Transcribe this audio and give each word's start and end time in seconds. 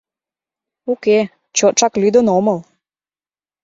—Уке, 0.91 1.17
чотшак 1.57 1.93
лӱдын 2.01 2.27
омыл. 2.37 2.59